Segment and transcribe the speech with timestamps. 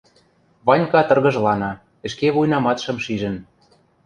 [0.65, 1.71] —Ванька тыргыжлана,
[2.05, 3.35] ӹшке вуйнаматшым шижӹн.